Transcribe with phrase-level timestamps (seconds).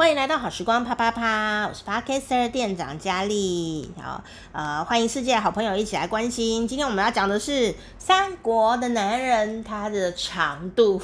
[0.00, 3.92] 欢迎来到好时光啪啪啪，我是 Podcaster 店长佳丽。
[4.02, 6.66] 好，呃，欢迎世界好朋友一起来关心。
[6.66, 10.98] 今天我们要讲的是三国的男人他的长度。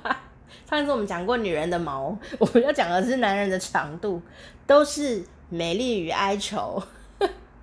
[0.68, 4.20] 上次我们讲过女人的毛，我们要讲的是男人的长度，
[4.66, 6.82] 都是美丽与哀愁。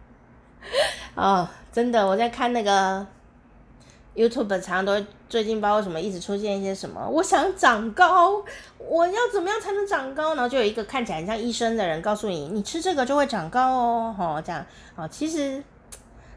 [1.13, 3.05] 哦，真的，我在看那个。
[4.15, 8.43] YouTube 常常都最近不知道为什么一直出现一些什么，我想长高，
[8.77, 10.35] 我要怎么样才能长高？
[10.35, 14.63] 然后就有一个看起来很像医生的人告诉你，你吃这个就会长高哦，吼这样
[14.95, 15.63] 哦，其实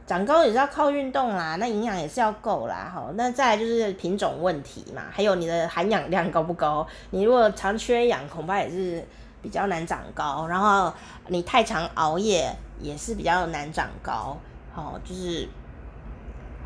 [0.07, 6.87] 长高也是要靠运动啦，那营养也是要够啦，吼，那再来就是品种问题嘛，还有你的含氧量高不高？
[7.11, 9.05] 你如果常缺氧，恐怕也是
[9.43, 10.91] 比较难长高，然后
[11.29, 12.51] 你太常熬夜
[12.81, 14.39] 也是比较难长高，
[14.73, 15.47] 好，就是。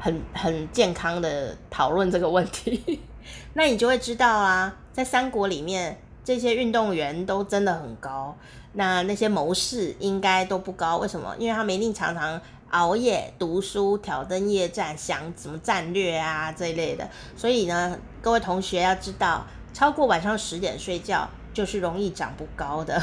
[0.00, 3.00] 很很健康的讨论这个问题，
[3.54, 8.34] 那你就会知道啊，在三国里面，这些运动员都真的很高，
[8.72, 10.96] 那那些谋士应该都不高。
[10.96, 11.36] 为什么？
[11.38, 12.40] 因为他们一定常常
[12.70, 17.08] 熬夜读书、挑灯夜战，想什么战略啊这一类的。
[17.36, 23.02] 所以呢，各位同学要知道，超过晚上十点睡觉就是容易长不高的。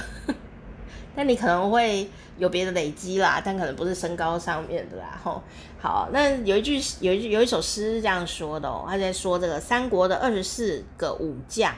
[1.17, 5.19] 那你可能会有别的累积啦，但可能不是身高上面的啦。
[5.23, 5.41] 吼，
[5.79, 11.73] 好，那有一句有一句有一首诗是这样说的哦，他在说这个三国的二十四个武将，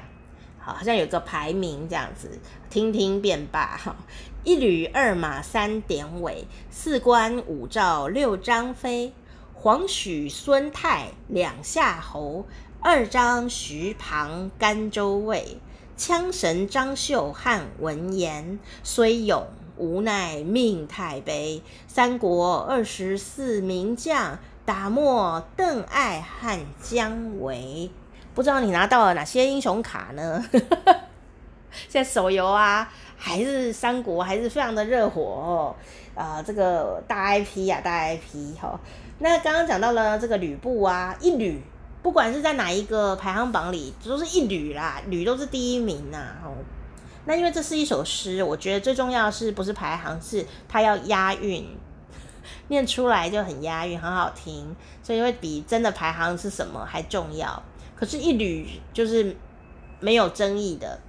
[0.59, 2.29] 好，好像有个排名这样子，
[2.69, 3.95] 听听便罢哈。
[4.43, 9.13] 一吕二马三典韦，四关五赵六张飞，
[9.53, 12.45] 黄许孙泰两夏侯，
[12.81, 15.59] 二张徐庞甘州卫。
[15.99, 21.61] 枪神张绣汉文言，虽勇无奈命太悲。
[21.89, 27.91] 三国二十四名将，打没邓艾和姜维。
[28.33, 30.41] 不知道你拿到了哪些英雄卡呢？
[31.89, 35.75] 现在手游啊，还是三国，还是非常的热火哦。
[36.15, 38.79] 啊、这个大 IP 啊，大 IP 哈、
[39.17, 41.61] 那刚刚讲到了这个吕布啊，一吕。
[42.01, 46.37] 不管是在哪一个排行榜里，都是一吕啦，吕都是第一名呐。
[46.43, 46.55] 哦，
[47.25, 51.67] 那因为这是一首诗，我觉得最重要的是不是排行，是它要押韵，
[52.69, 57.61] 念出来就很押韵，很好听，所以会比真的排行是什么还重要。
[57.95, 59.35] 可是，一吕就是
[59.99, 60.99] 没有争议的，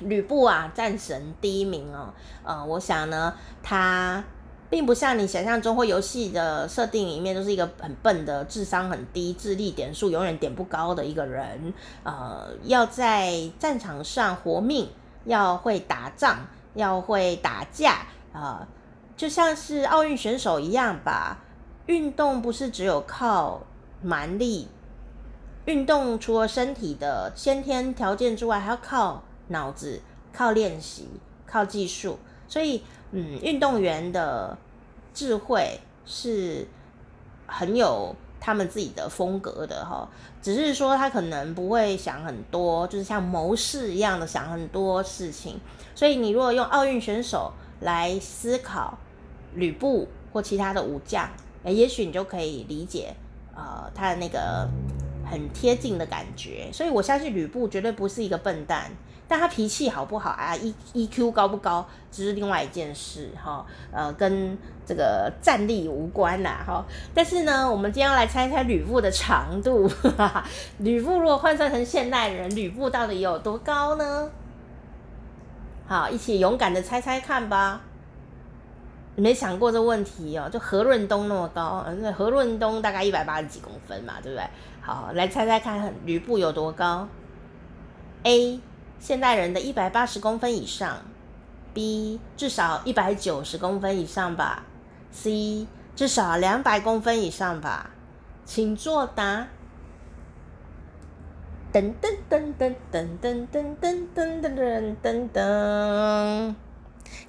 [0.00, 2.14] 吕布啊，战神第一名哦。
[2.42, 4.24] 呃，我想呢，他。
[4.68, 11.72] 并不像你想象中，或游戏的设定里面，都是一个很笨的、智商很低、智力点数永远点不高的一个人。
[12.02, 14.88] 呃，要在战场上活命，
[15.24, 16.38] 要会打仗，
[16.74, 18.68] 要会打架啊、呃，
[19.16, 21.38] 就像是奥运选手一样吧。
[21.86, 23.62] 运动不是只有靠
[24.02, 24.66] 蛮力，
[25.66, 30.02] 运动除了身体的先天条件之外，还要靠脑子、
[30.32, 31.08] 靠练习、
[31.46, 32.18] 靠技术。
[32.48, 34.56] 所以，嗯，运动员的
[35.14, 36.66] 智慧是
[37.46, 40.08] 很有他们自己的风格的哈。
[40.42, 45.60] 只是说他可能不会想很多，就是像谋士一样的想很多事情。
[45.94, 48.96] 所以，你如果用奥运选手来思考
[49.54, 51.28] 吕布或其他的武将，
[51.64, 53.14] 也许你就可以理解
[53.54, 54.68] 呃他的那个
[55.30, 56.70] 很贴近的感觉。
[56.72, 58.90] 所以我相信吕布绝对不是一个笨蛋。
[59.28, 63.66] 但他脾气好不好啊？E E Q 高不高，这是另外一件事哈。
[63.90, 66.84] 呃，跟这个战力无关呐哈。
[67.12, 69.90] 但是呢，我们今天要来猜猜吕布的长度。
[70.78, 74.30] 吕布如果换算成现代人，吕布到底有多高呢？
[75.88, 77.80] 好，一起勇敢的猜猜看吧。
[79.16, 84.46] 没想过这问题哦，就何润东那么高，那何润东大概一百八十几公分嘛，对不对？
[84.82, 87.08] 好，来猜猜看，吕布有多高
[88.24, 88.60] ？A
[88.98, 90.98] 现代人的一百八十公分以上
[91.72, 94.64] ，B 至少一百九十公分以上吧
[95.10, 97.90] ，C 至少两百公分以上吧，
[98.44, 99.48] 请作答。
[101.72, 106.54] 噔噔噔噔噔噔噔噔噔噔噔噔，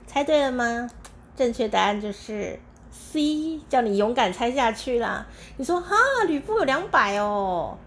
[0.06, 0.90] 猜对了吗？
[1.38, 2.60] 正确答案就是
[2.92, 5.28] C，叫你勇敢猜下去啦。
[5.56, 5.96] 你说哈，
[6.28, 7.78] 吕布有两百哦，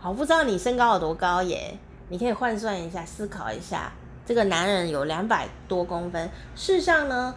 [0.00, 1.78] 好，不知道你身高有多高耶。
[2.08, 3.92] 你可以换算一下，思考一下，
[4.26, 6.28] 这个男人有两百多公分。
[6.56, 7.34] 事实上呢，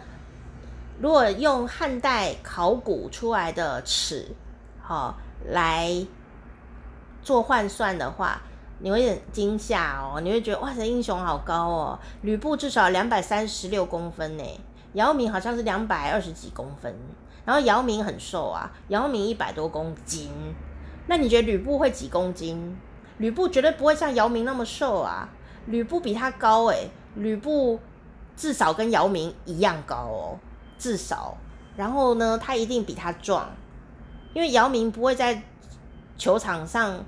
[0.98, 4.34] 如果用汉代考古出来的尺，
[4.80, 5.14] 好、哦、
[5.46, 6.04] 来
[7.22, 8.42] 做换算的话，
[8.80, 11.98] 你会很惊吓哦，你会觉得哇，塞英雄好高哦。
[12.22, 14.44] 吕布至少两百三十六公分呢，
[14.94, 16.94] 姚明好像是两百二十几公分，
[17.44, 20.30] 然后姚明很瘦啊，姚明一百多公斤。
[21.06, 22.76] 那你觉得吕布会几公斤？
[23.18, 25.28] 吕布绝对不会像姚明那么瘦啊，
[25.66, 27.78] 吕布比他高诶，吕布
[28.36, 30.38] 至少跟姚明一样高哦，
[30.78, 31.36] 至少。
[31.76, 33.48] 然后呢，他一定比他壮，
[34.34, 35.42] 因为姚明不会在
[36.18, 37.04] 球场上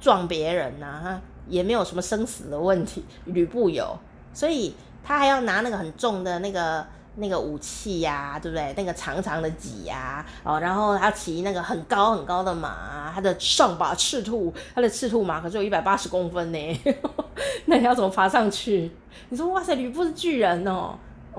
[0.00, 3.04] 撞别人呐、啊，也没有什么生死的问题。
[3.26, 3.98] 吕布有，
[4.32, 4.74] 所以
[5.04, 6.86] 他还要拿那个很重的那个
[7.16, 8.72] 那个武器呀、啊，对不对？
[8.76, 16.80] 那个长长的戟呀、哦，然后他骑那个很高很高的马，他的上把赤兔，他的赤兔马可是有一百八十公分呢，
[17.66, 18.90] 那你要怎么爬上去？
[19.30, 20.96] 你说哇塞，吕布是巨人哦，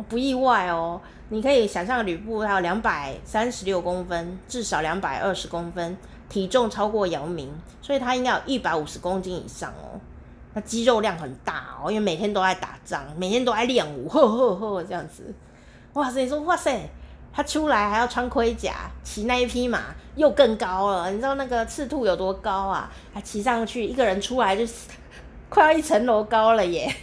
[0.09, 1.00] 不意外哦。
[1.29, 5.97] 你可以想象吕布他有两百三十六公分，至少两百二十公分，
[6.30, 10.00] 体重超过姚明，所以他应该有一百五十公斤以上哦。
[10.53, 15.33] 他肌肉量很大哦，因为每天都在打仗，每天都在练武，呵呵呵这样子。
[15.97, 16.88] 哇塞，说哇塞，
[17.33, 18.71] 他出来还要穿盔甲，
[19.03, 19.85] 骑那一匹马
[20.15, 21.09] 又更高了。
[21.09, 22.88] 你知道那个赤兔有多高啊？
[23.11, 24.73] 他骑上去，一个人出来就是
[25.49, 26.95] 快要一层楼高了耶。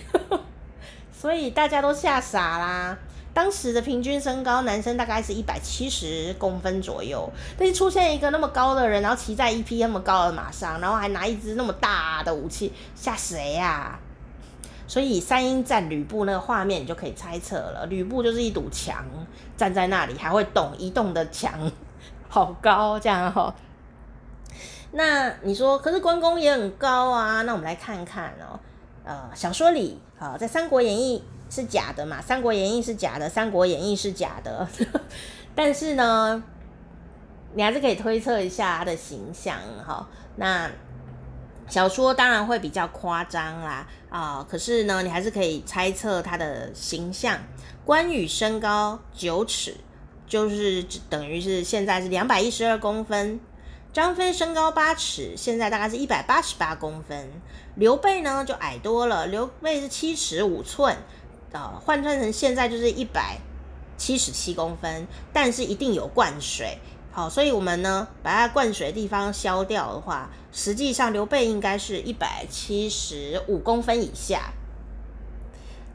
[1.12, 2.96] 所以大家都吓傻啦。
[3.32, 13.98] 当时的平均身高，男生大概是一百七十公分左右，但是出现一个那么高的人，然后骑在一匹那么高的马上，然后还拿一支那么大的武器，吓谁呀？
[14.86, 19.04] 所以三英战吕布那个画面，你就可以猜测了，吕布就是一堵墙，
[19.56, 21.70] 站在那里还会动，移动的墙，
[22.28, 23.52] 好高这样齁。
[24.92, 27.42] 那你说，可是关公也很高啊？
[27.42, 28.58] 那我们来看看哦，
[29.04, 31.18] 呃，小说里啊，在《三国演义》。
[31.50, 32.18] 是假的嘛？
[32.22, 34.66] 《三国演义》是假的，《三国演义》是假的。
[35.54, 36.42] 但是呢，
[37.52, 40.04] 你还是可以推测一下他的形象哈。
[40.34, 40.68] 那
[41.68, 47.38] 小说当然会比较夸张啦啊，可是呢，你还是可以猜测他的形象。
[47.84, 49.76] 关羽身高九尺，
[50.26, 53.40] 就是等于是现在是两百一十二公分。
[53.92, 57.30] 张飞身高八尺，现在大概是一百八十八公分。
[57.76, 60.96] 刘备呢就矮多了，刘备是七尺五寸。
[61.52, 63.38] 啊，换算成现在就是一百
[63.96, 66.78] 七十七公分，但是一定有灌水，
[67.14, 74.52] 好，所以我们呢把它灌水的地方消掉的话，实际上刘备应该是一百七十五公分以下，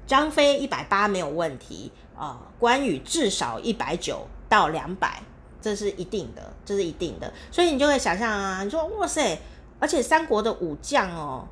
[0.07, 5.21] 张飞一百八没有问题啊，关羽至少一百九到两百，
[5.61, 9.41] 这是一定的，这是一定的，所以你就会想象啊，你说哇塞，
[9.77, 11.45] 而且三国的武将哦。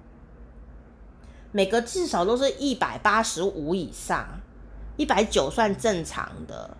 [1.52, 4.26] 每个至少都是一百八十五以上，
[4.96, 6.78] 一百九算正常的。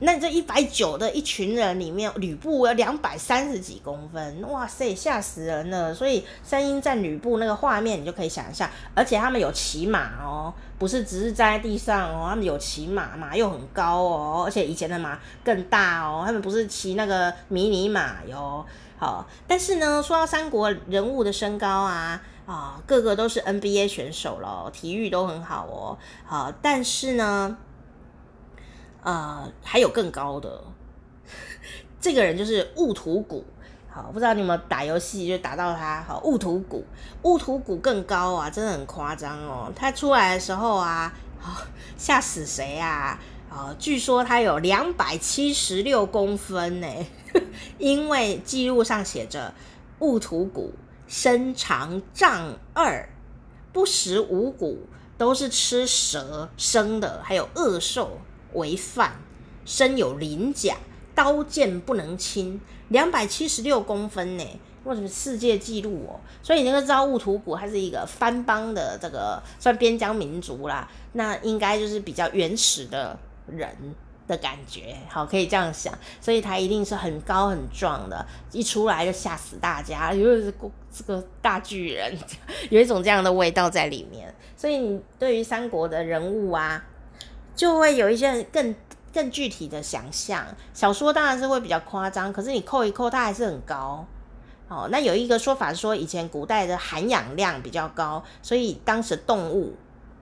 [0.00, 5.94] 那你这一百九的一群人里面，吕布有两百三十几公分，哇塞，吓死人了！
[5.94, 18.64] 所以三英战吕布那个画面，你就可以想象，而且他们有骑马哦，不是只是站在地上哦，他们有骑马，马又很高哦，而且以前的马更大哦，他们不是骑那个迷你马哟。
[18.98, 22.20] 好，但是呢，说到三国人物的身高啊。
[22.46, 25.98] 啊，个个都是 NBA 选手咯，体育都很好哦。
[26.24, 27.58] 好，但是呢，
[29.06, 30.64] 呃，还有更高的，
[32.02, 33.44] 这个人就是兀土谷。
[33.88, 36.02] 好，不知道你有没有打游戏就打到他。
[36.02, 36.84] 好，兀土谷，
[37.22, 39.72] 兀土谷更高啊，真的很夸张哦。
[39.76, 41.12] 他出来的时候啊，
[41.96, 43.18] 吓死谁啊？
[43.48, 46.88] 啊，据说他有两百七十六公分呢，
[47.78, 49.54] 因为记录上写着
[50.00, 50.74] 兀土谷。
[51.08, 53.08] 身长丈二，
[53.72, 58.18] 不食五谷，都是吃蛇生的，还有恶兽
[58.56, 59.12] 为饭，
[59.64, 60.76] 身有鳞甲，
[61.14, 64.44] 刀剑不能侵，两百七十六公分呢，
[64.84, 66.20] 为什么世界纪录哦？
[66.42, 73.94] 所以你就知道兀土谷他是一个番邦的这个算边疆民族啦，那应该就是比较原始的人。
[74.28, 80.52] 的感觉，好，可以这样想，所以他一定是很高很壮的，一出来就吓死大家，因为是
[80.92, 82.12] 这个大巨人，
[82.68, 84.34] 有一种这样的味道在里面。
[84.56, 86.84] 所以你对于三国的人物啊，
[87.56, 88.72] 就会有一些更
[89.12, 90.46] 更具体的想象。
[90.72, 94.06] 小说当然是会比较夸张，可是你扣一扣，它还是很高。
[94.68, 99.74] 哦，那有一个说法说，以前古代的含氧量比较高，所以当时动物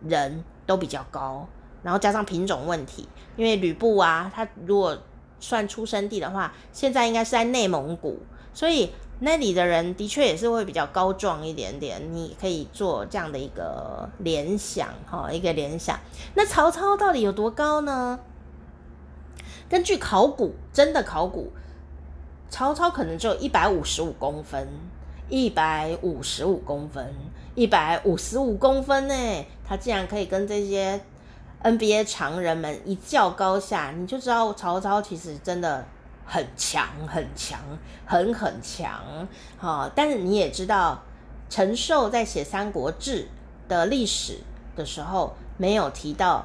[0.07, 1.47] 人都比较高。
[1.83, 4.97] 然后加上品种问题，因为吕布啊，他如果
[5.41, 8.23] 算出生地的话，现在应该是在内蒙古，
[8.53, 12.00] 所以那里的人的确也是会比较高壮一点点。
[12.12, 15.99] 你可以做这样的一个联想，哈，一个联想。
[16.35, 18.18] 那曹操到底有多高呢？
[19.68, 21.52] 根据考古，真的考古，
[22.50, 24.68] 曹操可能只有一百五十五公分，
[25.28, 27.14] 一百五十五公分，
[27.54, 31.00] 一百五十五公分呢，他竟然可以跟这些。
[31.62, 35.83] NBA 常人们一较高下，你就知道曹操其实真的
[36.25, 37.61] 很强、很强、
[38.07, 39.00] 很很强。
[39.59, 41.02] 哈，但是你也知道，
[41.49, 43.23] 陈寿在写《三国志》
[43.69, 44.38] 的历史
[44.76, 46.45] 的时候没有提到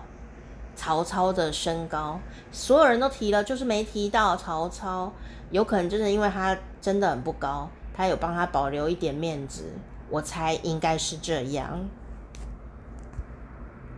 [0.76, 2.20] 曹操的身高，
[2.52, 5.12] 所有人都提了，就是没提到曹操。
[5.52, 9.64] 有可能就是因为他真的很不高，他有帮他保留一点面子，
[10.08, 11.90] 我猜应该是这样。